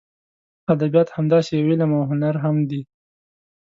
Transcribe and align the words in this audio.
ادبیات 0.73 1.09
همداسې 1.17 1.51
یو 1.53 1.67
علم 1.71 1.91
او 1.97 2.01
هنر 2.09 2.35
هم 2.43 2.55
دی. 2.69 2.81